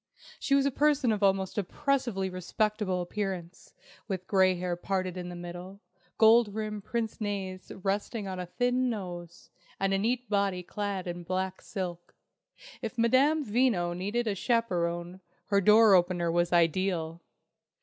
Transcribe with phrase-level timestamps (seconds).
[0.39, 3.75] She was a person of almost oppressively respectable appearance,
[4.07, 5.79] with grey hair parted in the middle,
[6.17, 11.21] gold rimmed pince nez resting on a thin nose, and a neat body clad in
[11.21, 12.15] black silk.
[12.81, 17.21] If Madame Veno needed a chaperon, her door opener was ideal!